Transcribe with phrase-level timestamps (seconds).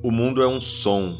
[0.00, 1.18] O mundo é um som.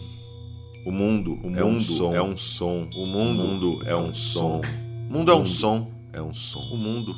[0.86, 2.14] O mundo, o é um som.
[2.14, 2.88] É um som.
[2.94, 4.60] O mundo, o mundo é um som.
[4.60, 5.90] O mundo é um som.
[6.12, 6.60] É um som.
[6.60, 7.12] O mundo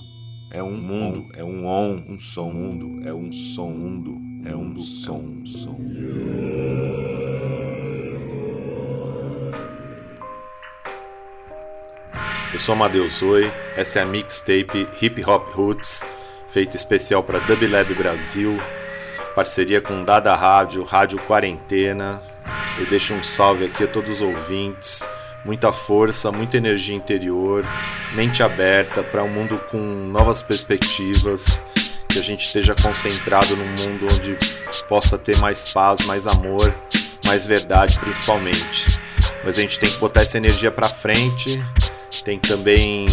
[0.50, 2.48] é um mundo, é um on, um som.
[2.48, 3.68] O mundo é um som.
[3.68, 4.18] Mundo
[4.48, 5.76] é um som, um som.
[12.54, 16.04] Eu sou Amadeus Oi, essa é a mixtape Hip Hop Roots,
[16.48, 18.56] feita especial para Dub Lab Brasil,
[19.34, 22.22] parceria com Dada Rádio, Rádio Quarentena.
[22.78, 25.06] Eu deixo um salve aqui a todos os ouvintes.
[25.44, 27.64] Muita força, muita energia interior,
[28.14, 31.62] mente aberta para um mundo com novas perspectivas,
[32.08, 34.36] que a gente esteja concentrado num mundo onde
[34.86, 36.74] possa ter mais paz, mais amor,
[37.24, 39.00] mais verdade principalmente.
[39.42, 41.64] Mas a gente tem que botar essa energia para frente,
[42.22, 43.06] tem que também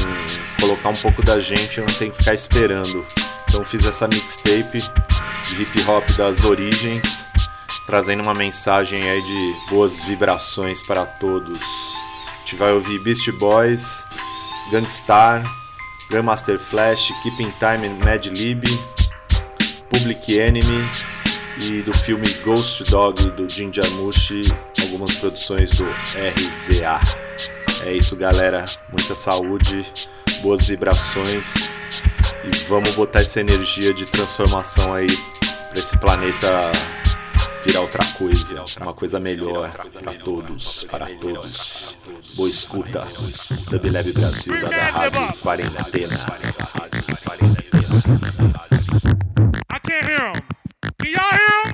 [0.60, 3.06] colocar um pouco da gente, não tem que ficar esperando.
[3.48, 7.30] Então fiz essa mixtape de hip hop das origens,
[7.86, 11.60] trazendo uma mensagem aí de boas vibrações para todos.
[11.60, 14.06] A gente vai ouvir Beast Boys,
[14.72, 15.44] Gangstar,
[16.10, 18.64] Grandmaster Flash, Keeping Time Mad Lib,
[19.90, 20.90] Public Enemy
[21.62, 24.32] e do filme Ghost Dog do Jim Jarmusch,
[24.82, 27.02] algumas produções do RZA.
[27.86, 28.66] É isso, galera.
[28.90, 29.86] Muita saúde,
[30.42, 31.70] boas vibrações
[32.48, 35.08] e vamos botar essa energia de transformação aí
[35.70, 36.72] para esse planeta
[37.66, 41.98] virar outra coisa, uma coisa melhor para todos, para todos.
[42.36, 43.06] Boa escuta,
[43.70, 46.18] Dub Brasil da Rádio Quarentena.
[49.70, 50.34] I can't hear him.
[51.00, 51.74] Can y'all hear him?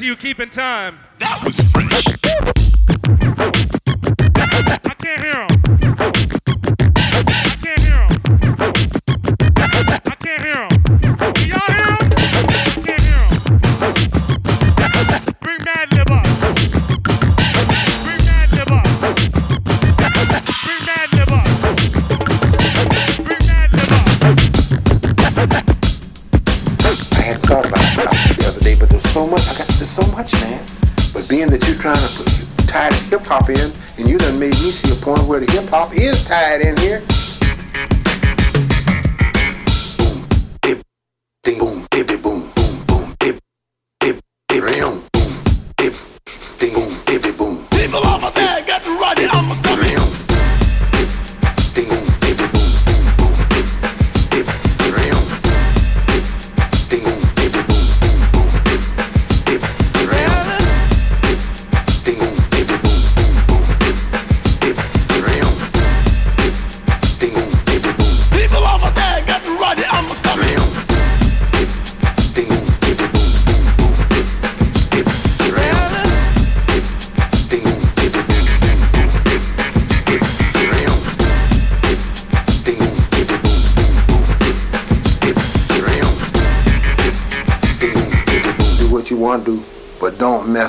[0.00, 0.98] You keeping time.
[33.30, 36.24] Hop in, and you done made me see a point where the hip hop is
[36.24, 36.98] tied in here.
[39.96, 40.26] Boom,
[40.62, 40.82] dip,
[41.44, 42.19] ding, boom, dip, dip,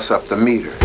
[0.02, 0.81] mess up the meter.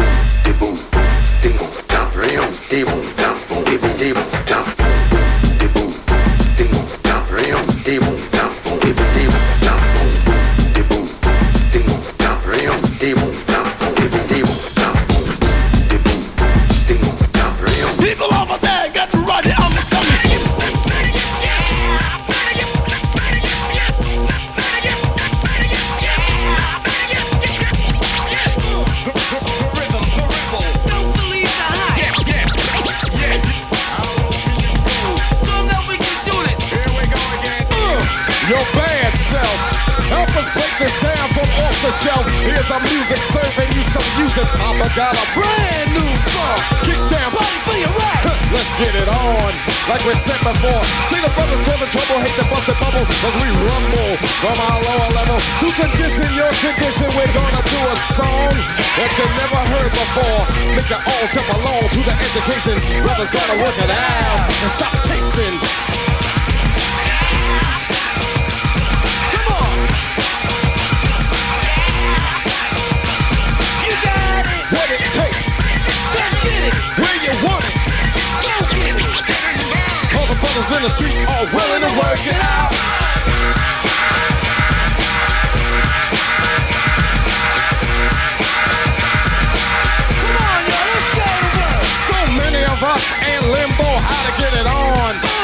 [58.98, 60.42] That you never heard before.
[60.74, 62.76] Make it all jump along to the education.
[63.06, 65.56] Brothers gotta work it out and stop chasing.
[69.34, 69.74] Come on.
[73.86, 74.66] You got it.
[74.74, 75.54] What it takes,
[76.18, 76.76] Come get it.
[76.98, 77.78] where you want it.
[78.42, 79.16] Go get it.
[80.18, 83.07] All the brothers in the street are willing to work it out.
[94.00, 95.37] How to get it on.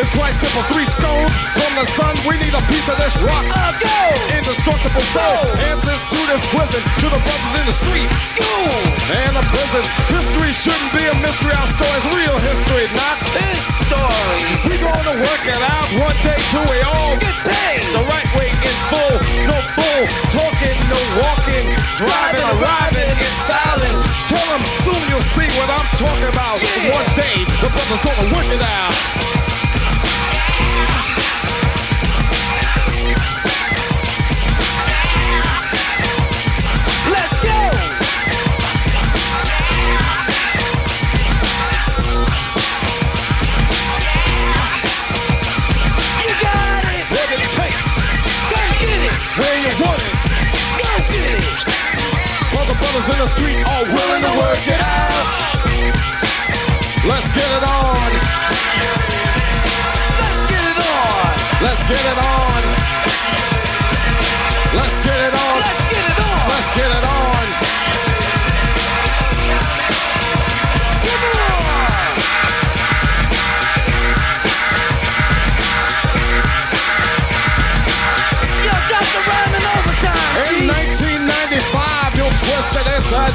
[0.00, 0.64] It's quite simple.
[0.72, 2.16] Three stones from the sun.
[2.24, 3.44] We need a piece of this rock.
[3.52, 3.98] uh, go.
[4.40, 5.44] Indestructible soul.
[5.68, 6.80] Answers to this prison.
[7.04, 8.08] To the brothers in the street.
[8.24, 8.72] School.
[9.12, 9.86] And the prisons.
[10.08, 11.52] History shouldn't be a mystery.
[11.52, 13.20] Our story's real history, not.
[13.36, 14.40] This story.
[14.72, 17.84] We gonna work it out one day till we all Get paid.
[17.92, 19.16] the right way in full.
[19.44, 21.68] No bull talking, no walking,
[22.00, 23.96] driving, arriving, and styling.
[24.24, 26.64] Tell them soon you'll see what I'm talking about.
[26.64, 26.96] Yeah.
[26.96, 29.51] One day the brothers gonna work it out.
[57.34, 58.12] Get it on.
[60.20, 61.32] Let's get it on.
[61.64, 62.62] Let's get it on.
[64.76, 65.31] Let's get it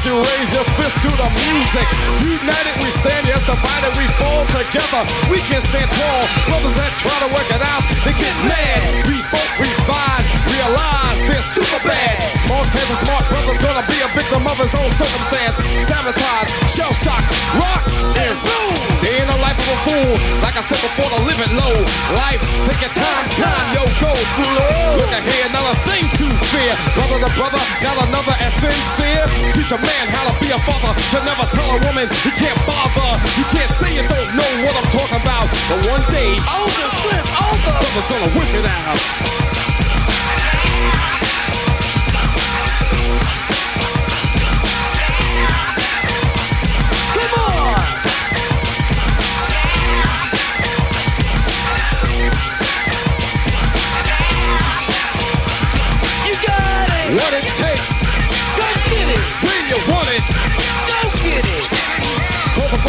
[0.04, 1.86] you raise your fist to the music.
[2.22, 5.02] United we stand, yes, divided we fall together.
[5.26, 6.22] We can stand tall.
[6.46, 8.78] Brothers that try to work it out, they get mad.
[9.08, 10.27] Revolt, revise,
[10.58, 12.14] realize they're super bad.
[12.42, 15.56] Small chance and smart brothers gonna be a victim of his own circumstance.
[15.86, 17.22] Sabotage, shell shock,
[17.62, 17.82] rock
[18.18, 18.72] and boom.
[18.98, 20.12] They ain't a life of a fool.
[20.42, 21.76] Like I said before, to live it low.
[22.18, 24.98] Life, take your time, time, yo, go slow.
[24.98, 26.74] Look ahead, another thing to fear.
[26.98, 29.24] Brother to brother, not another as sincere.
[29.54, 30.90] Teach a man how to be a father.
[31.14, 33.10] To never tell a woman he can't bother.
[33.38, 35.46] You can't say you don't know what I'm talking about.
[35.70, 37.74] But one day, Older, strip, older.
[37.78, 39.57] brother's gonna whip it out.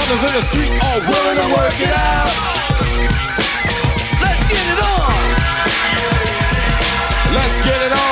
[0.09, 2.58] Brothers in the street are willing to work it out.
[7.69, 8.08] Get it on.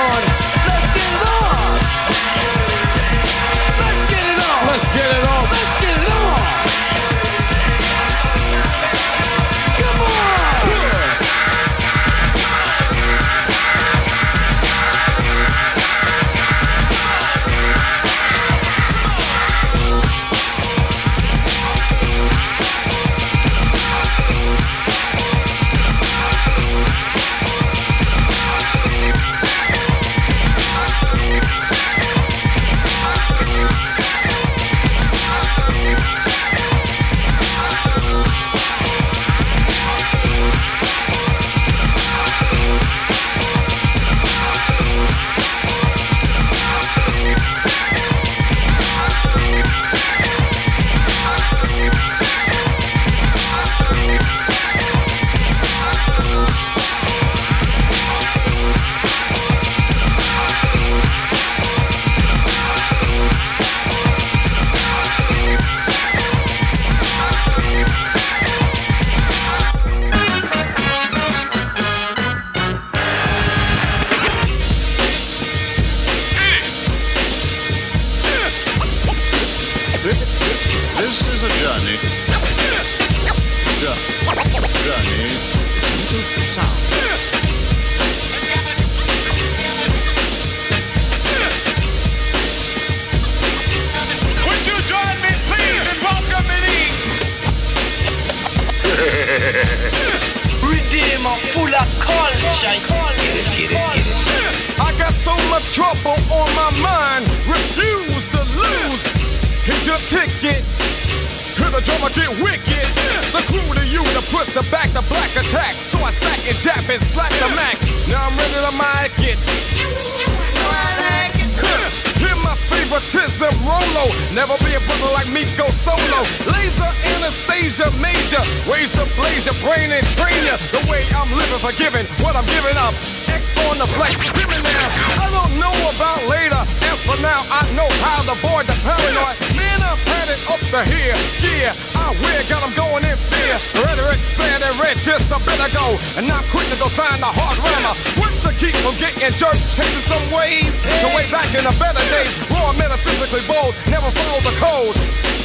[153.38, 154.96] Metaphysically bold, never follow the code.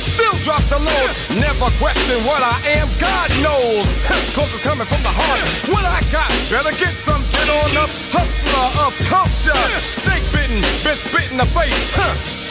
[0.00, 3.87] Still drop the load, never question what I am, God knows.
[4.34, 5.40] Cause it's coming from the heart.
[5.72, 7.90] What I got, better get some, get on up.
[8.11, 11.94] Hustler of culture, snake bitten, been spit the face.
[11.94, 12.41] Huh.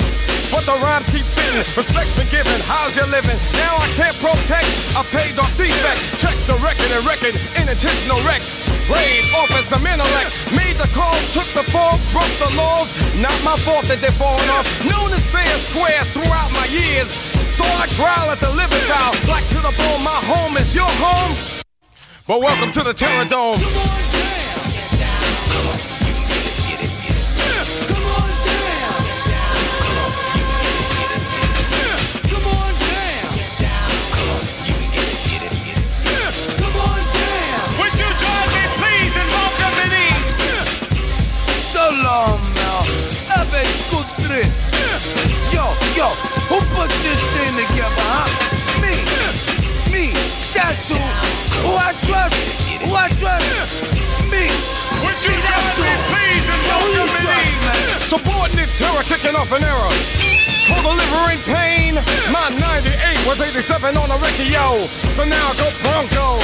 [0.52, 3.40] But the rhymes keep fitting, respect's been given, how's you living?
[3.56, 4.68] Now I can't protect
[5.00, 6.04] I paid off defect.
[6.20, 8.44] Check the record and record, intentional wreck.
[8.92, 12.92] Played off some intellect, made the call, took the fall, broke the laws.
[13.24, 14.68] Not my fault that they're falling off.
[14.84, 17.08] Known as fair square throughout my years.
[17.56, 20.92] So I growl at the living foul, black to the bone, my home is your
[21.00, 21.32] home.
[22.28, 23.60] But welcome to the Terror Dome.
[46.02, 46.18] Yo, yo,
[46.50, 48.26] who put this thing together, huh?
[48.82, 48.98] Me.
[49.94, 50.10] Me.
[50.50, 50.98] That's who.
[51.62, 52.34] Who I trust.
[52.82, 53.86] Who I trust.
[54.34, 54.50] Me.
[55.06, 56.02] Would you Me, that's me, who.
[56.10, 57.86] please, in Yo, who you welcoming trust, man?
[58.02, 59.94] Subordinate terror kicking off an error.
[60.74, 61.94] For delivering pain.
[62.34, 64.82] My 98 was 87 on the Ricky Yo.
[65.14, 66.42] So now I go Bronco.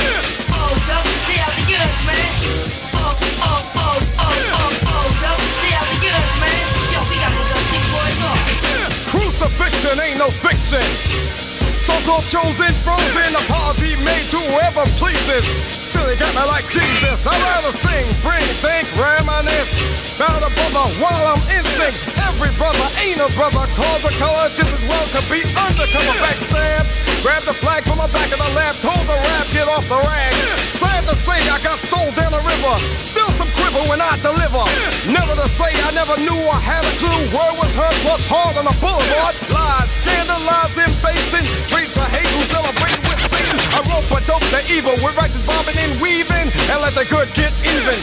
[0.53, 2.29] Oh, Joe, they out to get us, man.
[2.93, 5.66] Oh, oh, oh, oh, oh, oh, Joe,
[9.37, 10.81] Crucifixion ain't no fiction.
[11.75, 15.86] So-called chosen, frozen, apology made to whoever pleases.
[15.97, 17.25] Still, you got me like Jesus.
[17.25, 19.81] I'd rather sing, bring, think, reminisce.
[20.13, 21.97] About a brother while I'm in sync.
[22.21, 23.65] Every brother ain't a brother.
[23.73, 26.85] Cause a color just as well could be undercover backstab.
[27.25, 28.77] Grab the flag from the back of the lab.
[28.77, 30.37] Told the rap, get off the rag.
[30.69, 32.73] Sad to say, I got sold down the river.
[33.01, 34.61] Still some quiver when I deliver.
[35.09, 37.25] Never to say I never knew I had a clue.
[37.33, 39.33] Word was heard plus hard on the boulevard.
[39.49, 41.45] Lies, scandalizing, facing.
[41.65, 43.06] Streets of hate who celebrate.
[43.77, 46.49] I rope a dope the evil with righteous bobbing and weaving.
[46.73, 48.01] And let the good get even.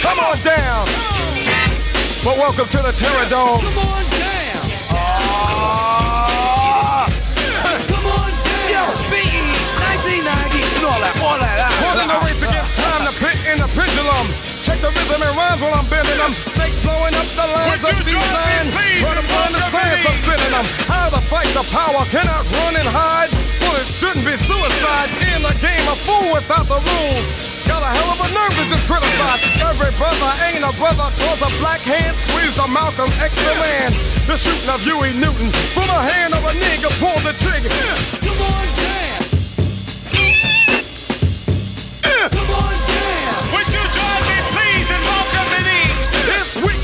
[0.00, 0.88] Come on down.
[2.24, 3.60] But welcome to the Terror Dome.
[3.60, 4.64] Come on down.
[4.96, 6.24] Ah.
[7.92, 8.72] Come on down.
[8.72, 8.80] Yo,
[9.12, 9.52] Biggie,
[10.00, 11.60] 1990, and all that, all that.
[11.84, 14.49] More than a ah, race against time, the pit and the pendulum.
[14.70, 16.30] Check the rhythm and rhymes while I'm bending them.
[16.30, 18.70] Snakes blowing up the lines of design.
[19.02, 20.62] Run upon the science of sending them.
[20.86, 23.34] How to fight the power, cannot run and hide.
[23.66, 25.82] Well, it shouldn't be suicide in the game.
[25.90, 27.34] A fool without the rules.
[27.66, 29.42] Got a hell of a nerve to just criticize.
[29.58, 31.10] Every brother ain't a brother.
[31.18, 33.90] Cause a black hand squeezed a Malcolm X the man.
[34.30, 37.74] The shooting of Huey Newton from the hand of a nigga pulled the trigger.
[38.22, 39.18] Come on down.
[42.30, 42.79] Come on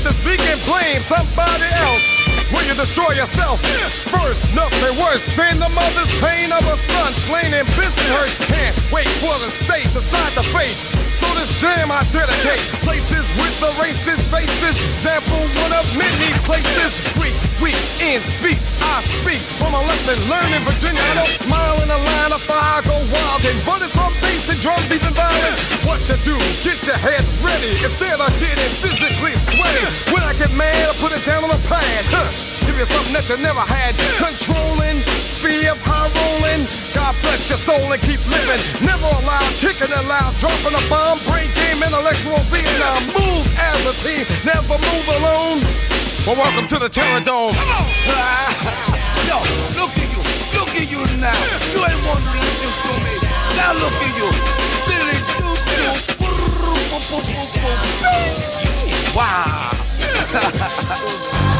[0.03, 2.16] To speak and blame somebody else.
[2.51, 3.59] Will you destroy yourself?
[4.07, 8.39] First, nothing worse than the mother's pain of a son slain in Bensonhurst.
[8.47, 10.75] Can't wait for the state to decide the fate.
[11.11, 12.63] So this jam I dedicate.
[12.87, 14.79] Places with the racist faces.
[14.95, 16.95] Example one of many places.
[17.19, 18.61] Weak, weak in speech.
[18.79, 21.03] I speak from a lesson learned in Virginia.
[21.03, 24.63] I don't smile in a line of fire, go wild and but it's from basic
[24.63, 25.59] drums, even violence.
[25.83, 26.35] What you do?
[26.63, 29.83] Get your head ready instead of getting physically sweaty.
[30.13, 32.05] When I get mad, I put it down on a pad.
[32.13, 32.36] Huh.
[32.65, 33.95] Give you something that you never had.
[34.21, 34.99] Controlling,
[35.41, 36.67] fear of high rolling.
[36.93, 38.59] God bless your soul and keep living.
[38.83, 43.01] Never allowed, kicking it loud, dropping a bomb, brain game, intellectual Vietnam.
[43.17, 45.61] Move as a team, never move alone.
[46.27, 47.53] Well, welcome to the Terror Dome.
[49.29, 49.37] Yo,
[49.79, 50.21] look at you.
[50.59, 51.31] Look at you now.
[51.71, 53.15] You ain't want to listen to me.
[53.55, 54.27] Now look at you.
[54.85, 55.93] Billy doo doo.
[59.15, 59.71] Wow.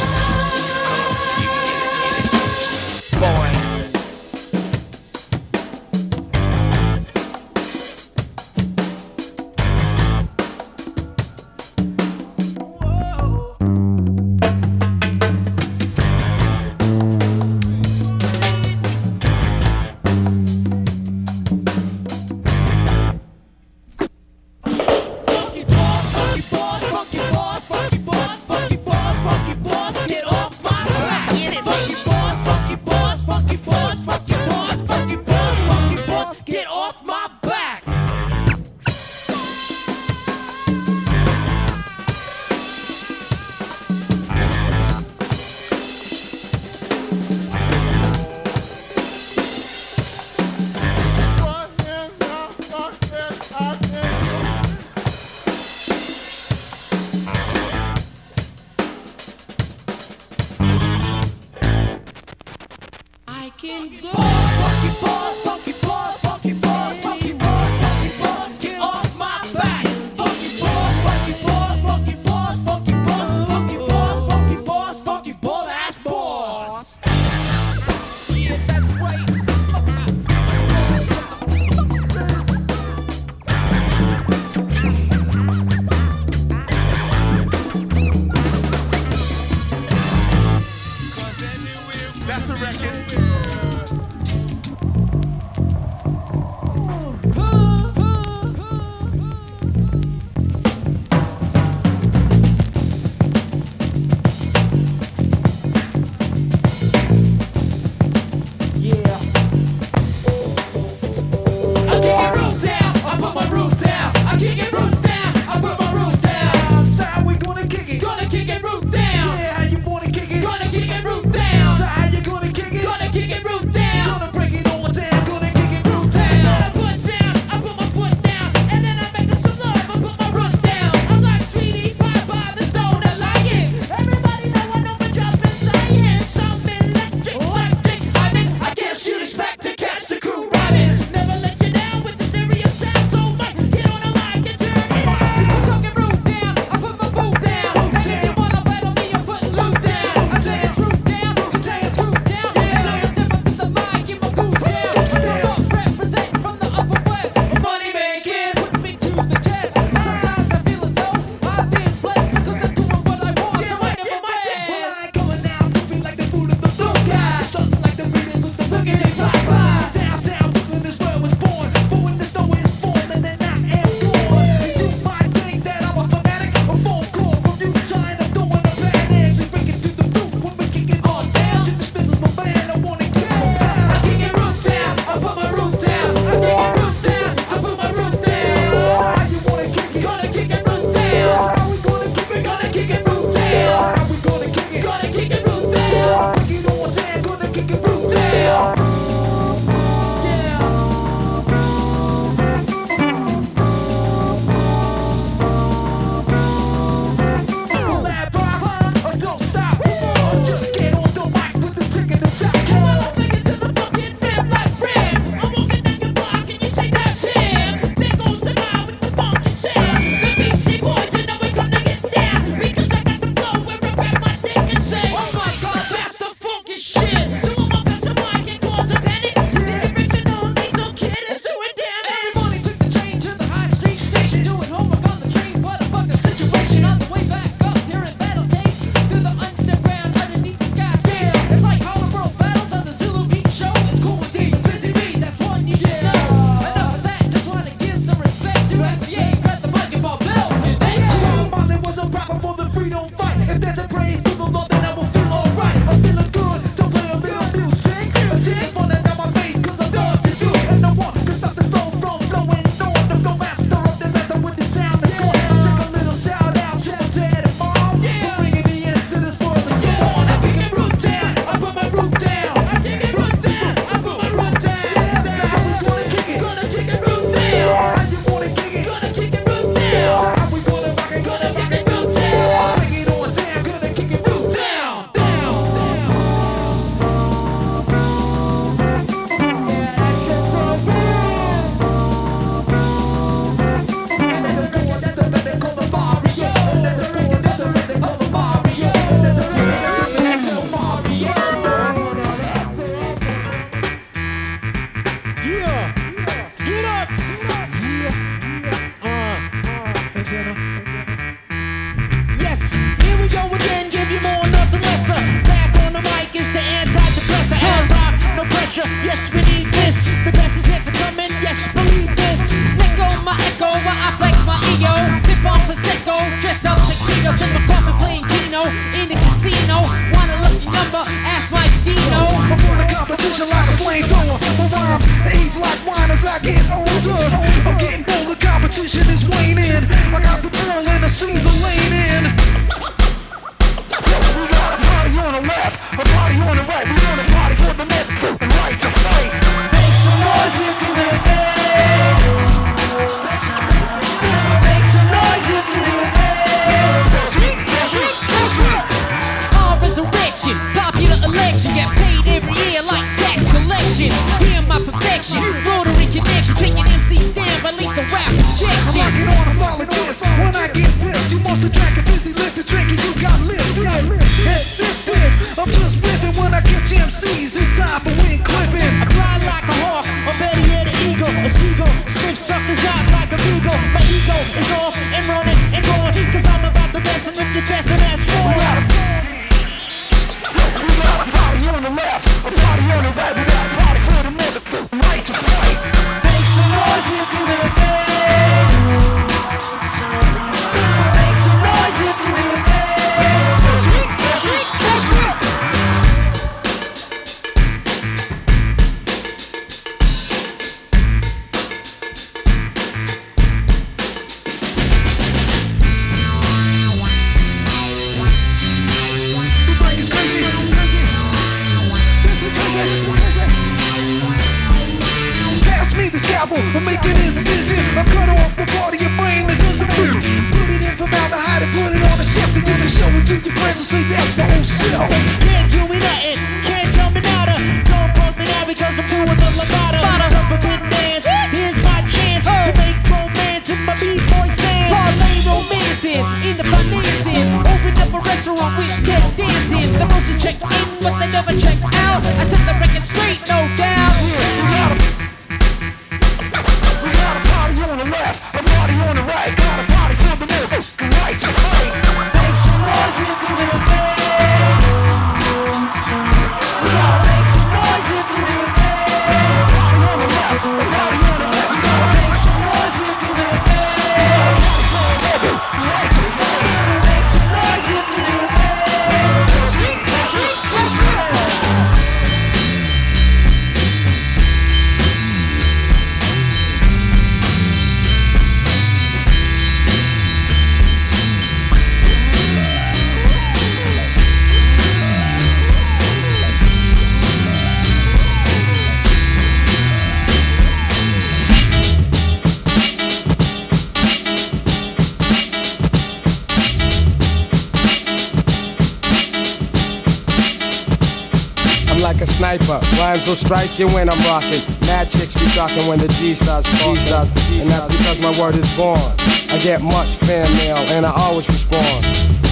[513.18, 514.62] Rhymes will strike you when I'm rocking.
[514.82, 517.60] Mad chicks be talking when the G starts talking.
[517.60, 519.02] And that's because my word is born.
[519.50, 522.06] I get much fan mail and I always respond.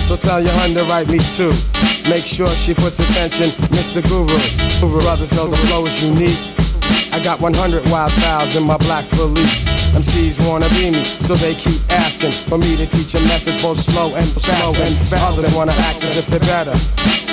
[0.08, 1.54] So tell your hun to write me too.
[2.10, 4.02] Make sure she puts attention, Mr.
[4.02, 4.40] Guru.
[4.82, 6.40] Guru brothers know the flow is unique.
[7.14, 9.75] I got 100 wild styles in my black valise.
[9.96, 13.78] MCs wanna be me, so they keep asking for me to teach them methods both
[13.78, 14.76] slow and fast.
[14.76, 15.40] and fast.
[15.40, 16.76] Others wanna act as if they're better,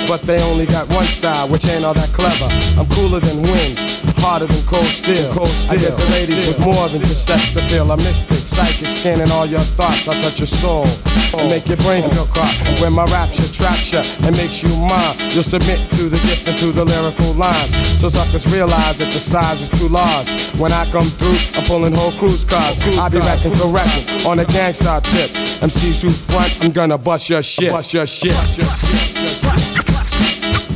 [0.07, 2.47] but they only got one style, which ain't all that clever.
[2.79, 3.77] I'm cooler than wind,
[4.23, 5.29] harder than cold steel.
[5.33, 5.79] Cold steel.
[5.79, 7.91] I get the ladies with more than just sex appeal.
[7.91, 10.07] I'm mystic, psychic, scanning all your thoughts.
[10.07, 10.87] I touch your soul
[11.35, 12.55] and make your brain feel caught.
[12.79, 16.57] When my rapture traps you and makes you mine, you'll submit to the gift and
[16.57, 17.71] to the lyrical lines.
[17.99, 20.31] So suckers realize that the size is too large.
[20.55, 22.79] When I come through, I'm pulling whole cruise cars.
[22.97, 25.29] I be rapping correct on a gangsta tip.
[25.59, 27.71] MCs who front, I'm gonna bust your shit.
[27.71, 28.33] Bust your shit.
[28.33, 29.43] Bust your shit.
[29.45, 30.72] I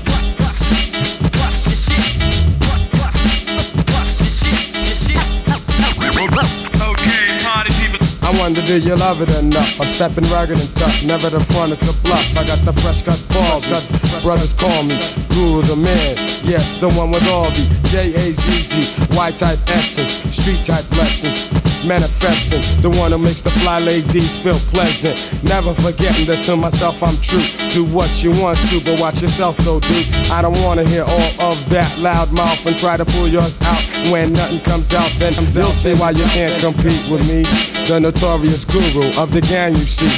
[8.38, 9.80] wonder do you love it enough?
[9.82, 12.38] I'm stepping rugged and tough, never the front or to bluff.
[12.38, 13.84] I got the fresh cut balls, got
[14.22, 16.16] brothers call me Guru the man.
[16.44, 20.90] Yes, the one with all the J A Z Z, Y type essence, street type
[20.92, 21.52] lessons,
[21.86, 22.62] manifesting.
[22.82, 25.18] The one who makes the fly ladies feel pleasant.
[25.44, 27.44] Never forgetting that to myself I'm true.
[27.72, 30.08] Do what you want to, but watch yourself though, dude.
[30.32, 33.82] I don't wanna hear all of that loud mouth and try to pull yours out.
[34.12, 37.44] When nothing comes out, then you'll see why you can't compete with me.
[37.88, 40.10] The notorious guru of the gang, you see.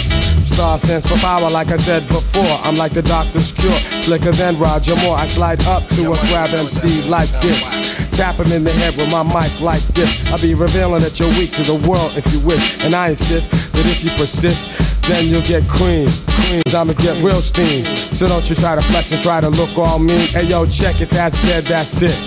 [0.41, 2.57] Star stands for power, like I said before.
[2.63, 5.15] I'm like the doctor's cure, slicker than Roger Moore.
[5.15, 7.69] I slide up to a grab MC like this.
[8.17, 10.25] Tap him in the head with my mic like this.
[10.31, 12.83] I'll be revealing that you're weak to the world if you wish.
[12.83, 14.67] And I insist that if you persist,
[15.07, 16.09] then you'll get cream.
[16.27, 17.85] Queens, I'ma get real steam.
[18.11, 20.27] So don't you try to flex and try to look all mean.
[20.29, 22.17] Hey yo, check it, that's dead, that's it.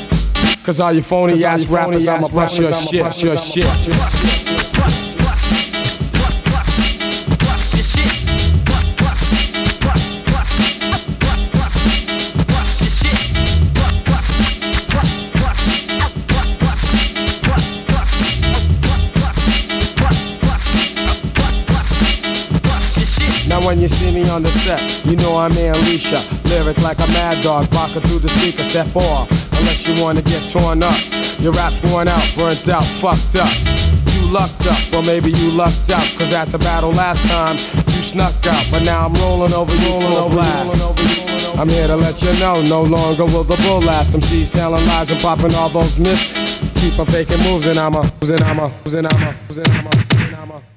[0.62, 4.71] Cause all you phony ass rappers, I'ma bust your shit, your shit.
[23.72, 26.20] When you see me on the set, you know I'm Alicia.
[26.44, 29.30] Lyric like a mad dog, barking through the speaker, step off.
[29.58, 31.00] Unless you wanna get torn up.
[31.40, 33.50] Your rap's worn out, burnt out, fucked up.
[34.12, 36.06] You lucked up, or maybe you lucked out.
[36.18, 37.56] Cause at the battle last time,
[37.96, 38.62] you snuck out.
[38.70, 41.56] But now I'm rolling over rolling over blast.
[41.58, 44.12] I'm here to let you know, no longer will the bull last.
[44.12, 46.60] Them she's telling lies and popping all those myths.
[46.74, 50.36] Keep on faking moves and I'm a, and I'm a, and I'm and I'm and
[50.36, 50.71] I'm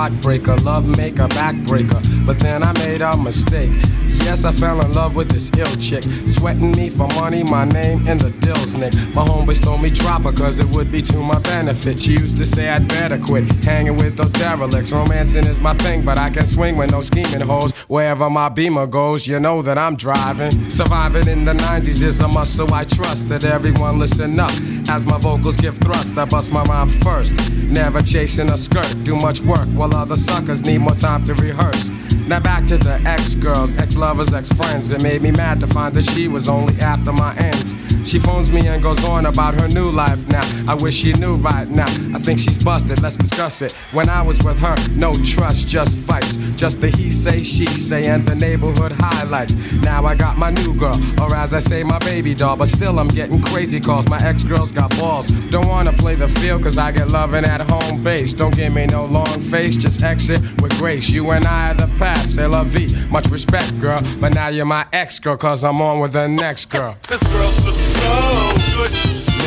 [0.00, 2.00] heartbreaker, love maker, backbreaker.
[2.24, 3.72] But then I made a mistake.
[4.20, 6.04] Yes, I fell in love with this ill chick.
[6.28, 8.94] Sweating me for money, my name in the dills, Nick.
[9.14, 12.00] My homeboys told me drop her, cause it would be to my benefit.
[12.00, 14.92] She used to say I'd better quit hanging with those derelicts.
[14.92, 17.72] Romancing is my thing, but I can swing with no scheming hoes.
[17.88, 20.70] Wherever my beamer goes, you know that I'm driving.
[20.70, 24.52] Surviving in the 90s is a must, so I trust that everyone listen up.
[24.88, 27.34] As my vocals give thrust, I bust my rhymes first.
[27.52, 31.90] Never chasing a skirt, do much work while other suckers need more time to rehearse.
[32.30, 34.92] Now back to the ex girls, ex lovers, ex friends.
[34.92, 37.74] It made me mad to find that she was only after my ends.
[38.08, 40.42] She phones me and goes on about her new life now.
[40.68, 41.88] I wish she knew right now.
[42.14, 43.72] I think she's busted, let's discuss it.
[43.92, 46.36] When I was with her, no trust, just fights.
[46.54, 49.56] Just the he say, she say, and the neighborhood highlights.
[49.82, 52.56] Now I got my new girl, or as I say, my baby doll.
[52.56, 54.08] But still, I'm getting crazy calls.
[54.08, 55.30] My ex girls got balls.
[55.50, 58.34] Don't wanna play the field, cause I get loving at home base.
[58.34, 61.10] Don't give me no long face, just exit with grace.
[61.10, 62.88] You and I are the past, c'est la vie.
[63.10, 63.98] Much respect, girl.
[64.20, 66.96] But now you're my ex girl, cause I'm on with the next girl.
[67.08, 68.92] This girl's so good.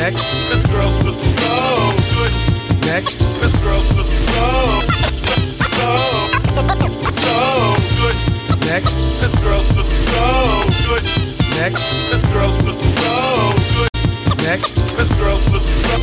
[0.01, 2.33] Next, This girl's so good.
[2.85, 4.39] next, This girl's so, so,
[5.73, 5.87] so
[8.01, 8.15] good.
[8.67, 9.81] next, This girl's so
[10.87, 11.03] good.
[11.59, 13.89] next, This girl's so good.
[14.43, 14.75] next.
[14.97, 15.93] This girl's so good.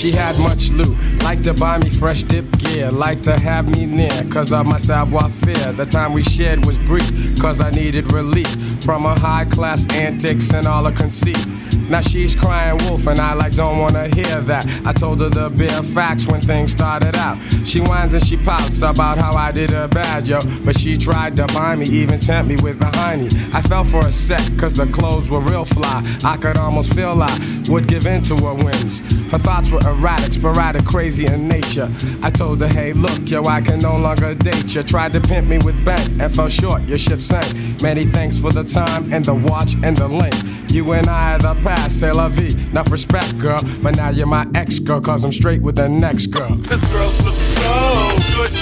[0.00, 3.84] She had much loot, like to buy me fresh dip gear, like to have me
[3.84, 5.74] near, cause of my savoir faire.
[5.74, 8.48] The time we shared was brief, cause I needed relief
[8.82, 11.46] from her high class antics and all her conceit.
[11.90, 14.64] Now she's crying wolf, and I like don't wanna hear that.
[14.86, 17.36] I told her the bare facts when things started out.
[17.66, 20.38] She whines and she pouts about how I did her bad, yo.
[20.64, 23.28] But she tried to buy me, even tempt me with the hiney.
[23.52, 26.02] I fell for a sec, cause the clothes were real fly.
[26.24, 29.00] I could almost feel I would give in to her whims.
[29.30, 31.90] Her thoughts were erratic, sporadic, crazy in nature.
[32.22, 34.82] I told her, hey, look, yo, I can no longer date you.
[34.82, 37.82] Tried to pimp me with bank and fell short, your ship sank.
[37.82, 40.34] Many thanks for the time and the watch and the link.
[40.72, 42.54] You and I are the past, c'est la vie.
[42.70, 43.58] Enough respect, girl.
[43.82, 46.54] But now you're my ex girl, cause I'm straight with the next girl.
[46.54, 48.52] This girl's looks so good.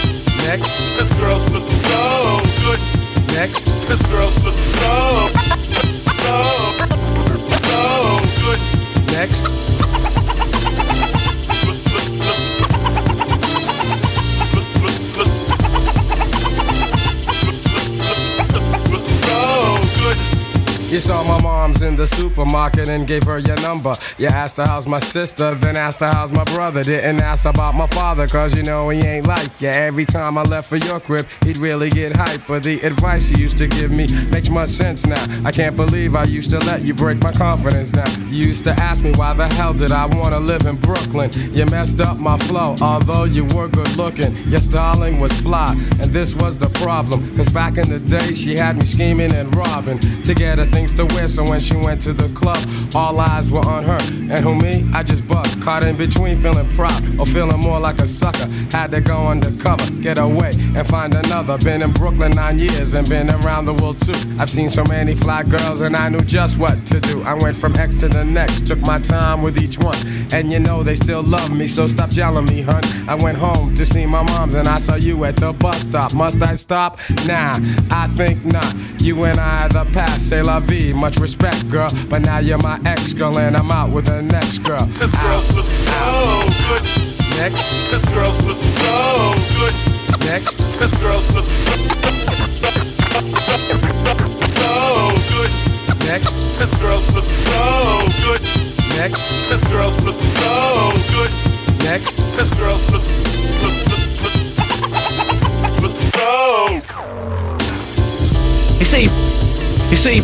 [0.47, 2.81] Next, This girl's looks so good.
[3.35, 5.29] next, This girl's looks so,
[6.23, 6.43] so,
[7.69, 8.61] so good.
[9.13, 9.78] next.
[20.91, 23.93] You saw my mom's in the supermarket and gave her your number.
[24.17, 26.83] You asked her how's my sister, then asked her how's my brother.
[26.83, 29.69] Didn't ask about my father, cause you know he ain't like you.
[29.69, 32.41] Every time I left for your crib, he'd really get hype.
[32.49, 35.23] But the advice you used to give me makes much sense now.
[35.45, 38.09] I can't believe I used to let you break my confidence now.
[38.29, 41.31] You used to ask me why the hell did I wanna live in Brooklyn.
[41.53, 44.35] You messed up my flow, although you were good looking.
[44.49, 45.69] Your styling was fly,
[46.01, 47.37] and this was the problem.
[47.37, 50.93] Cause back in the day, she had me scheming and robbing to get her things
[50.93, 51.27] to wear.
[51.27, 52.59] So when she went to the club,
[52.95, 53.99] all eyes were on her.
[54.33, 54.89] And who me?
[54.95, 55.61] I just bucked.
[55.61, 58.49] Caught in between feeling prop or feeling more like a sucker.
[58.71, 61.59] Had to go undercover, get away and find another.
[61.59, 64.21] Been in Brooklyn nine years and been around the world too.
[64.39, 67.23] I've seen so many fly girls and I knew just what to do.
[67.23, 69.99] I went from X to the next, took my time with each one.
[70.33, 72.85] And you know they still love me, so stop yelling me, hun.
[73.09, 76.15] I went home to see my moms and I saw you at the bus stop.
[76.15, 76.99] Must I stop?
[77.27, 77.55] Nah,
[77.91, 78.73] I think not.
[79.01, 80.93] You and I are the past, say la vie.
[80.93, 81.89] Much respect, girl.
[82.09, 84.85] But now you're my ex girl and I'm out with the next girl.
[84.87, 86.83] This girl's look so good.
[87.41, 89.75] Next, This girl's look so good.
[90.27, 91.79] next, This girl's look so
[95.33, 95.51] good.
[96.07, 97.63] next, This girl's look so
[98.25, 98.43] good.
[98.99, 101.33] next, This girl's look so good.
[101.85, 102.17] next.
[102.37, 103.03] This girl's look
[103.63, 104.05] look look
[104.83, 106.29] look, look so.
[108.79, 109.05] You see,
[109.91, 110.23] you see,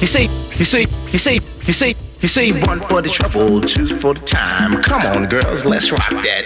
[0.00, 0.28] you see,
[0.58, 4.20] you see, you see, you see, you see, one for the trouble, two for the
[4.20, 4.82] time.
[4.82, 6.44] Come on, girls, let's rock that.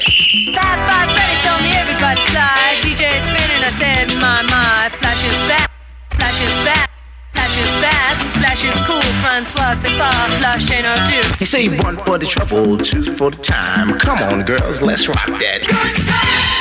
[0.55, 2.81] Fab Five Freddy told me everybody slide.
[2.83, 4.91] DJ spinning, I said, my my.
[4.99, 5.71] Flash is back,
[6.13, 6.91] flash is back,
[7.33, 9.03] flash is fast, flash is cool.
[9.23, 11.21] Francois, c'est pas flash ain't our do.
[11.41, 13.99] You see, one for the trouble, two for the time.
[13.99, 16.55] Come on, girls, let's rock that.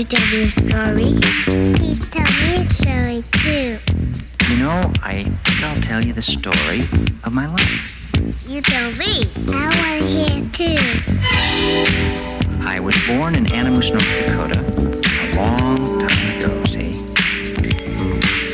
[0.00, 1.74] Why don't you tell me a story?
[1.76, 3.76] Please tell me a story too.
[4.48, 6.80] You know, I think I'll tell you the story
[7.22, 7.94] of my life.
[8.48, 9.30] You tell me.
[9.52, 10.78] I want to hear too.
[12.64, 16.92] I was born in Animus, North Dakota, a long time ago, see?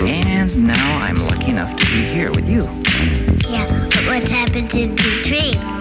[0.05, 2.63] And now I'm lucky enough to be here with you.
[3.49, 5.55] Yeah, but what's happened in between?
[5.55, 5.76] Yeah,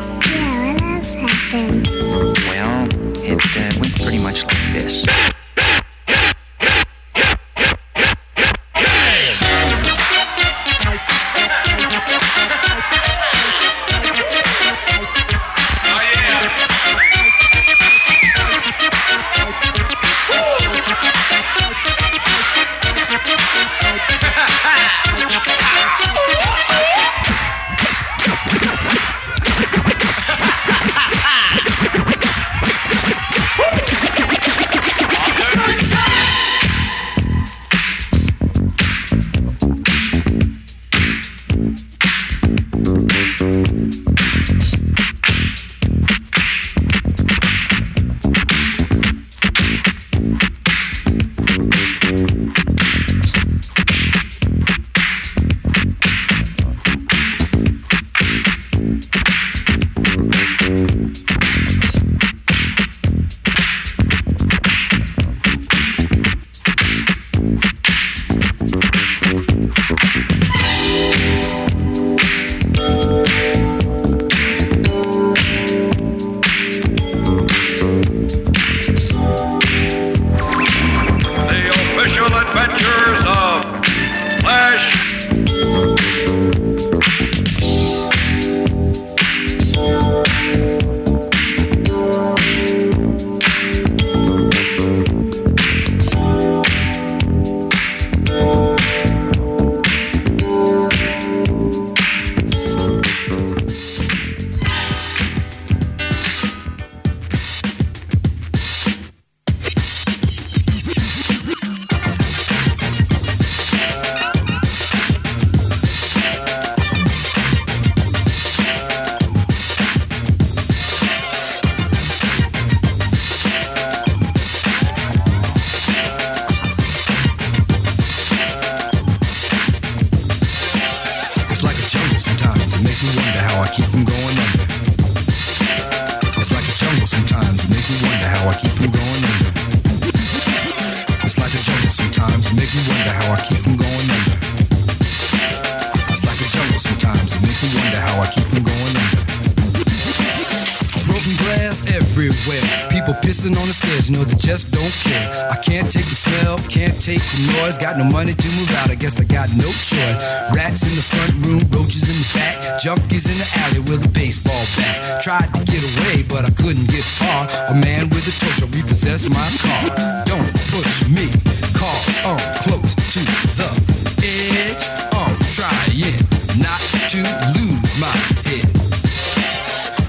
[165.25, 167.49] Tried to get away, but I couldn't get far.
[167.69, 170.21] A man with a torch repossessed my car.
[170.23, 171.25] Don't push me,
[171.73, 174.29] cause I'm close to the
[174.69, 174.85] edge.
[175.17, 176.13] I'm trying
[176.61, 176.77] not
[177.09, 177.25] to
[177.57, 178.13] lose my
[178.45, 178.69] head.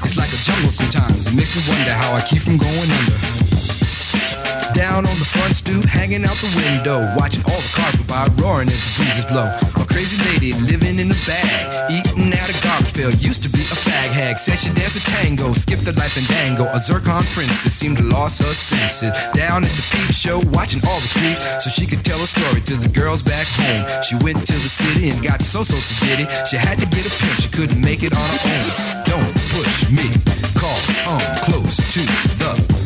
[0.05, 1.29] It's like a jungle sometimes.
[1.29, 3.36] It makes me wonder how I keep from going under.
[4.77, 8.29] Down on the front stoop, hanging out the window, watching all the cars go by,
[8.37, 9.49] roaring as the breezes blow.
[9.81, 13.09] A crazy lady living in a bag, eating out a garbage pail.
[13.17, 16.29] Used to be a fag hag, said she danced a tango, skipped the life and
[16.29, 16.69] dango.
[16.77, 19.17] A zircon princess seemed to lost her senses.
[19.33, 22.61] Down at the peep show, watching all the creeps, so she could tell a story
[22.69, 23.81] to the girls back home.
[24.05, 26.29] She went to the city and got so so sedity.
[26.45, 28.69] She had to get a pimp, she couldn't make it on her own.
[29.09, 30.05] Don't push me,
[30.61, 32.05] cause I'm close to
[32.45, 32.86] the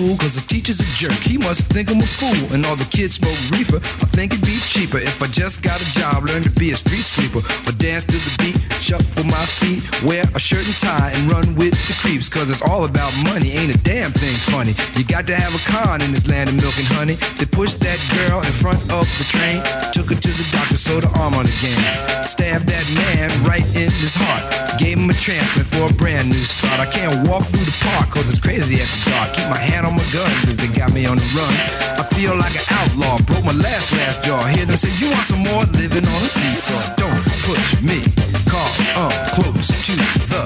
[0.00, 1.12] Wanna go to school cause the teacher's a jerk.
[1.24, 2.54] He must think I'm a fool.
[2.54, 3.82] And all the kids smoke reefer.
[3.82, 6.78] I think it'd be cheaper if I just got a job, learn to be a
[6.78, 7.42] street sweeper.
[7.66, 11.58] Or dance to the beat, shuffle my feet, wear a shirt and tie, and run
[11.58, 12.30] with the creeps.
[12.30, 14.78] Cause it's all about money, ain't a damn thing funny.
[14.94, 17.16] You got to have a con in this land of milk and honey.
[17.34, 19.58] They pushed that girl in front of the train,
[19.90, 21.82] took her to the doctor, sewed her arm on again.
[22.22, 24.46] Stabbed that man right in his heart.
[24.78, 26.78] Gave him a transplant for a brand new start.
[26.78, 29.34] I can't walk through the park cause it's crazy at the dark.
[29.34, 31.54] Keep my hand on my gun cause they got me on the run.
[32.00, 34.40] I feel like an outlaw, broke my last last jaw.
[34.52, 35.64] Hear them say, You want some more?
[35.76, 37.00] Living on a seesaw.
[37.00, 38.00] Don't push me,
[38.48, 40.42] cause I'm close to the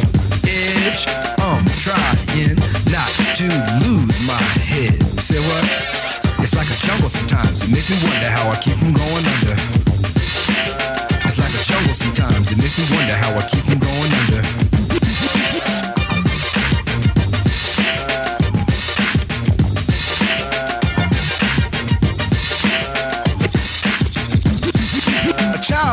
[0.46, 1.06] edge.
[1.42, 2.58] I'm trying
[2.90, 3.48] not to
[3.82, 4.94] lose my head.
[5.18, 5.64] Say what?
[6.42, 7.62] It's like a jungle sometimes.
[7.62, 9.56] It makes me wonder how I keep from going under.
[11.26, 12.52] It's like a jungle sometimes.
[12.52, 14.73] It makes me wonder how I keep from going under.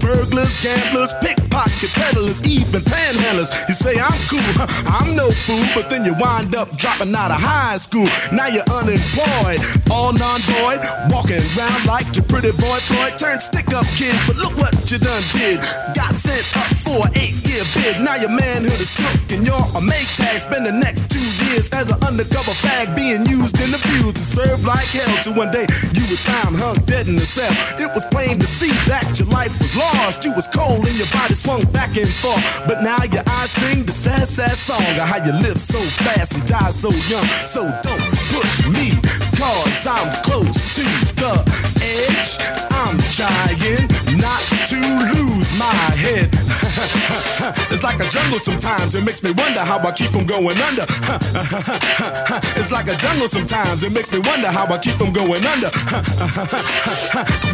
[0.00, 3.50] burglars, gamblers, pickpocket peddlers, even panhandlers.
[3.68, 4.40] You say I'm cool.
[4.88, 8.08] I'm no fool, but then you wind up dropping out of high school.
[8.32, 10.80] Now you're unemployed, all non-void,
[11.12, 13.18] walking around like your pretty boy Floyd.
[13.18, 15.60] Turned stick-up kid, but look what you done did.
[15.92, 18.00] Got sent up for an eight-year bid.
[18.04, 20.40] Now your manhood is took and you're a make tag.
[20.40, 24.64] Spend the next two years as an undercover fag being used and abused and served
[24.64, 25.12] like hell.
[25.22, 27.52] Till one day you was found hung dead in a cell.
[27.78, 29.76] It was plain to see that your life was
[30.22, 32.62] You was cold and your body swung back and forth.
[32.68, 36.38] But now your eyes sing the sad, sad song of how you live so fast
[36.38, 37.24] and die so young.
[37.42, 38.94] So don't push me,
[39.34, 40.86] cause I'm close to
[41.18, 41.34] the
[41.82, 42.38] edge.
[42.70, 43.88] I'm trying
[44.22, 44.78] not to
[45.10, 46.30] lose my head.
[47.72, 48.94] it's like a jungle sometimes.
[48.94, 50.86] It makes me wonder how I keep from going under.
[52.54, 53.82] it's like a jungle sometimes.
[53.82, 55.70] It makes me wonder how I keep from going under.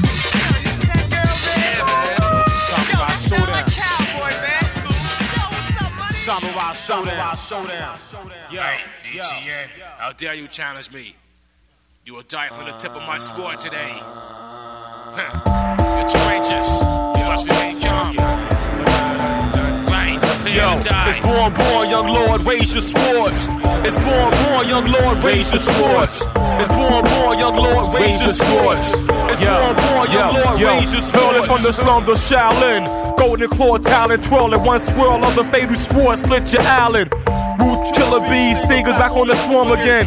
[6.28, 7.36] Samurai Showdown.
[7.38, 7.96] Showdown.
[8.52, 11.14] Yo, Hey, DTN, how dare you challenge me?
[12.04, 13.96] You will die from the tip of my sword today.
[15.16, 16.82] You're courageous.
[17.16, 18.14] You must remain calm.
[19.88, 20.20] Right,
[20.52, 20.76] Yo,
[21.08, 23.48] it's born, born, young lord, raise your swords.
[23.88, 26.20] It's born, born, young lord, raise your swords.
[26.60, 28.92] It's born, born, young lord, raise your swords.
[29.32, 31.52] It's born, born, young lord, raise your Hurling swords.
[31.52, 33.07] from the slums of Shaolin.
[33.18, 37.12] Golden claw talent, twirling one swirl of the fatal sword, split your island.
[37.58, 40.06] Root killer bees, stingers back on the swarm again.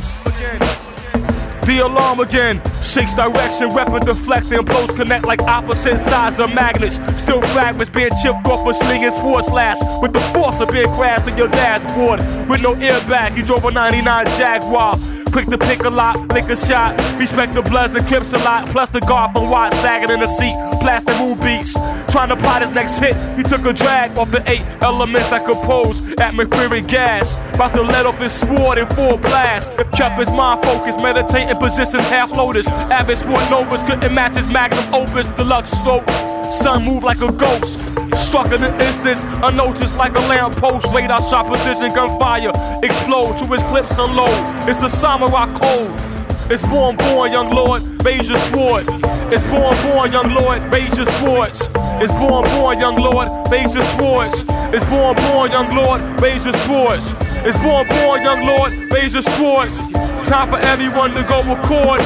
[1.66, 2.62] The alarm again.
[2.82, 6.96] Six direction, weapon deflecting, blows connect like opposite sides of magnets.
[7.18, 11.28] Still fragments being chipped off a slinging sword slash with the force of being crashed
[11.28, 12.20] in your dashboard.
[12.50, 15.21] With no airbag, you drove a 99 Jaguar.
[15.32, 17.00] Quick to pick a lot, lick a shot.
[17.18, 18.68] Respect the Bloods and Crips a lot.
[18.70, 20.54] Plus the guard from Watt sagging in the seat.
[20.82, 21.74] Blasting moon beats.
[22.12, 23.16] Trying to plot his next hit.
[23.38, 27.36] He took a drag off the eight elements that compose atmospheric gas.
[27.54, 29.72] About to let off his sword in full blast.
[29.94, 32.68] Kept his mind focused, meditating position half lotus.
[32.68, 35.30] Avid sport novas couldn't match his magnum opus.
[35.30, 36.10] Deluxe stroke.
[36.52, 38.01] Sun move like a ghost.
[38.16, 40.94] Struck in an instance, unnoticed like a lamppost.
[40.94, 42.52] Radar shot precision gunfire.
[42.84, 44.30] Explode to his clips unload.
[44.70, 46.12] It's the samurai code.
[46.52, 48.86] It's born, born, young lord, raise your sword.
[49.32, 51.62] It's born, born, young lord, raise your swords.
[52.04, 54.44] It's born, born, young lord, raise your swords.
[54.74, 57.14] It's born, born, young lord, raise your swords.
[57.46, 59.78] It's born, born, young lord, raise your swords.
[60.24, 62.02] Time for everyone to go record.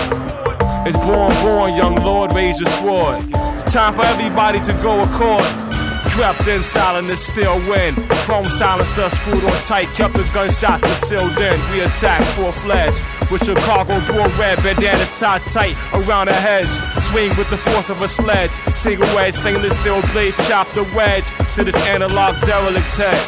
[0.85, 3.31] It's born, born, young lord, raise your sword.
[3.71, 5.74] Time for everybody to go accord.
[6.15, 7.93] Crept in silence, still win.
[8.23, 11.59] Chrome silencer screwed on tight, kept the gunshots concealed in.
[11.71, 16.79] We attacked full fledged with Chicago door red bandanas tied tight around our heads.
[17.05, 18.51] Swing with the force of a sledge.
[18.75, 23.21] Single wedge, stainless steel blade, chop the wedge to this analog derelict's head.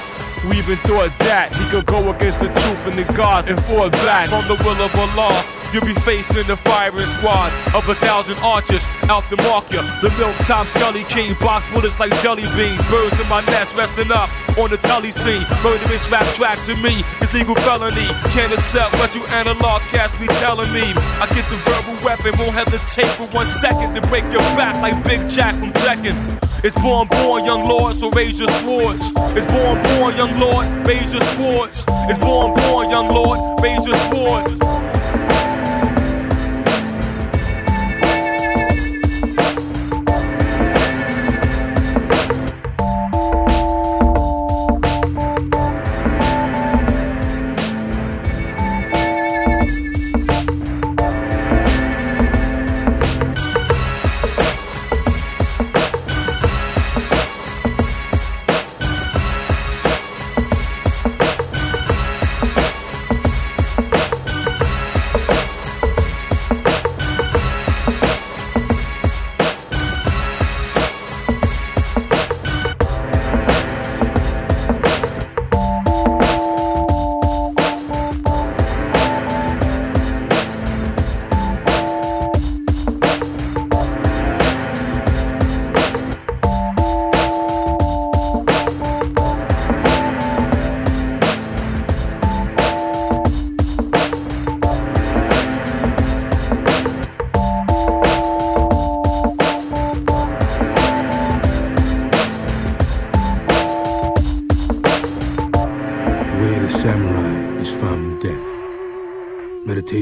[0.48, 3.90] We even thought that he could go against the truth and the gods and fall
[3.90, 5.57] back on the will of Allah.
[5.74, 9.84] You'll be facing the firing squad of a thousand archers out the mark ya.
[10.02, 12.84] The milk top scully king box bullets like jelly beans.
[12.90, 15.46] Birds in my nest resting up on the telly scene.
[15.64, 18.08] Murderous rap track to me is legal felony.
[18.32, 20.94] Can't accept what you analog cats be telling me.
[21.20, 25.04] I get the verbal weapon, won't hesitate for one second to break your back like
[25.04, 26.16] Big Jack from Tekken.
[26.64, 29.12] It's born, born, young lord, so raise your swords.
[29.38, 31.86] It's born, born, young lord, raise your swords.
[32.10, 34.97] It's born, born, young lord, raise your swords.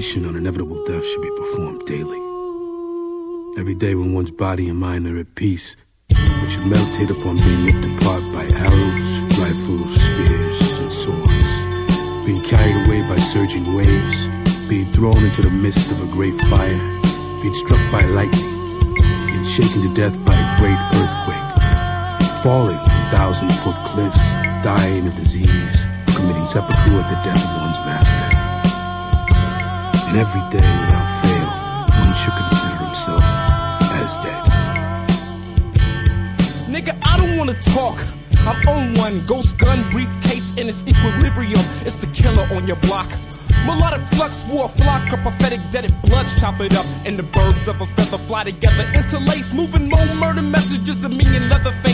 [0.05, 2.21] Meditation on inevitable death should be performed daily.
[3.57, 5.75] Every day when one's body and mind are at peace,
[6.11, 11.49] one should meditate upon being ripped apart by arrows, rifles, spears, and swords,
[12.23, 14.27] being carried away by surging waves,
[14.69, 16.77] being thrown into the midst of a great fire,
[17.41, 18.93] being struck by lightning,
[19.25, 25.15] being shaken to death by a great earthquake, falling from thousand foot cliffs, dying of
[25.15, 28.24] disease, committing seppuku at the death of one's master.
[30.15, 31.49] And every day without fail,
[31.99, 33.21] one should consider himself
[33.99, 34.43] as dead.
[36.71, 37.99] Nigga, I don't wanna talk.
[38.47, 41.59] I'm on one ghost gun briefcase in its equilibrium.
[41.83, 43.09] It's the killer on your block.
[43.65, 47.81] Melodic flux war flock of prophetic deaded bloods chop it up and the birds of
[47.81, 51.84] a feather fly together interlace moving more murder messages than me in leatherface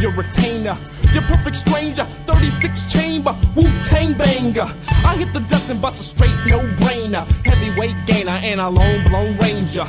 [0.00, 0.76] Your retainer,
[1.12, 2.04] your perfect stranger.
[2.26, 4.72] 36 chamber, Wu-Tang banger.
[5.04, 7.26] I hit the dust and bust a straight no-brainer.
[7.44, 9.84] Heavyweight gainer and a long-blown ranger.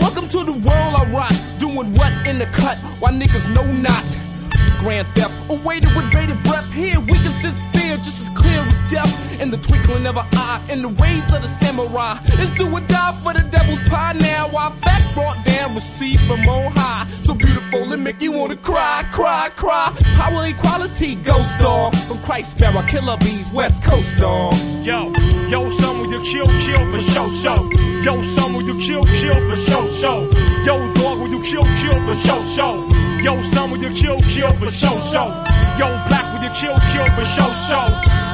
[0.00, 1.32] Welcome to the world I rock.
[1.60, 2.76] Doing what in the cut?
[2.98, 4.04] Why niggas know not?
[4.80, 6.68] Grand theft, awaited with bated breath.
[6.72, 7.30] Here we can
[7.90, 11.32] fear just as clear as death In the twinkling of an eye, in the ways
[11.32, 15.44] of the samurai It's do or die for the devil's pie now While fact brought
[15.44, 20.46] down, receive from on high So beautiful, it make you wanna cry, cry, cry Power
[20.46, 25.12] equality, ghost dog From Christ Sparrow, Killer Bees, West Coast dog Yo,
[25.48, 27.70] yo, son, will you chill, chill for show, show?
[28.02, 30.30] Yo, son, will you chill, chill for show, show?
[30.64, 32.88] Yo, dog, will you chill, chill for show, show?
[33.20, 35.44] Yo, son, will you chill, chill for show, show?
[35.78, 37.86] Yo, black, will you chill, chill for show, show?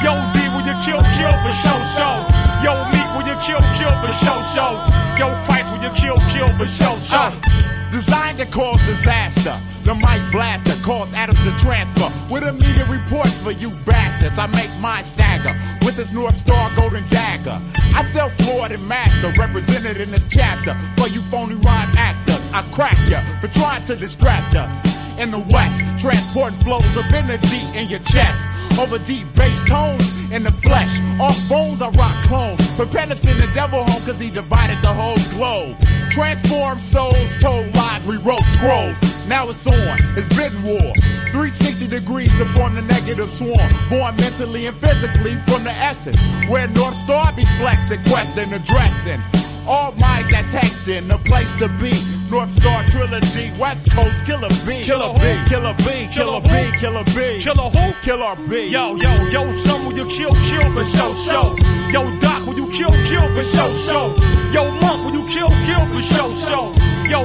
[0.02, 2.14] Yo, D, will you chill, chill for show, show?
[2.62, 4.72] Yo, Meek, will you chill, chill for show, show?
[5.18, 7.30] Yo, Christ, will you chill, chill for show, show?
[7.32, 9.57] Uh, Designed to cause disaster.
[9.84, 12.11] The mic blaster caused atoms to transfer.
[12.28, 14.38] With immediate reports for you bastards.
[14.38, 15.54] I make my stagger
[15.84, 17.61] with this North Star golden dagger.
[17.94, 20.76] I sell Floyd and Master, represented in this chapter.
[20.96, 24.72] For you phony rhyme actors, I crack ya for trying to distract us.
[25.20, 28.50] In the West, transporting flows of energy in your chest.
[28.80, 30.98] Over deep bass tones in the flesh.
[31.20, 32.66] Off bones, I rock clones.
[32.76, 35.76] Prepare to send the devil home cause he divided the whole globe.
[36.11, 38.96] Transform souls, told lies, rewrote scrolls.
[39.28, 40.92] Now it's on, it's bitten war.
[41.36, 43.68] 360 degrees to form the negative swarm.
[43.90, 46.26] Born mentally and physically from the essence.
[46.48, 49.20] Where North Star be flexing, questing, addressing.
[49.69, 51.93] All minds that's hexed in, the place to be.
[52.31, 54.83] North Star Trilogy, West Coast Killer B.
[54.85, 55.43] Killer B.
[55.49, 56.71] Killer B, Killer B.
[56.79, 57.39] Killer B.
[57.41, 57.93] Killer who?
[58.03, 58.69] Killer B.
[58.69, 61.57] Yo, yo, yo, son, will you chill, chill for show, show?
[61.91, 64.14] Yo, Doc, will you kill, kill for show, show?
[64.53, 66.75] Yo, Monk, will you kill, kill for show, show?
[67.09, 67.25] Yo,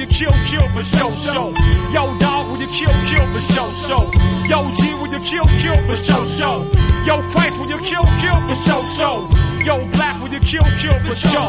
[0.00, 1.52] you kill, kill for show, show?
[1.92, 4.10] Yo, Dog, will you kill, kill for show, show?
[4.48, 6.64] Yo, G, will you kill, kill for show, show?
[7.04, 9.28] Yo, Christ, will you kill, kill for show, show?
[9.62, 11.46] Yo, Black, will you kill, kill for show?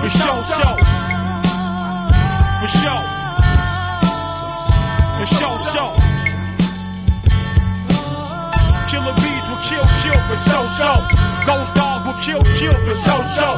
[0.00, 0.74] For show, show.
[2.60, 2.98] For show.
[5.18, 5.90] For show, show.
[8.90, 10.98] Killer bees will kill, kill for show, show.
[11.46, 13.54] Ghost will kill, kill for show, show.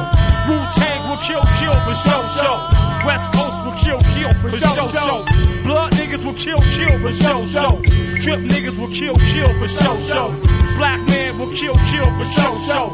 [0.47, 2.57] Wu Tang will kill, kill for show, show.
[3.05, 5.23] West Coast will kill, kill for show, show.
[5.63, 7.81] Blood niggas will kill, kill for show, show.
[8.19, 10.31] Trip niggas will kill, kill for show, show.
[10.77, 12.89] Black man will kill, kill for show, show.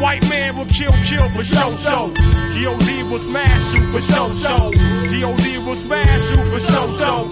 [0.00, 2.12] White man will kill, kill for show, show.
[2.50, 3.02] G.O.D.
[3.04, 4.72] will smash you for show, show.
[5.06, 5.58] G.O.D.
[5.58, 7.28] will smash you for show, show.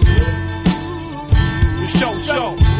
[1.79, 2.72] The show, show.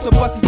[0.00, 0.47] So bust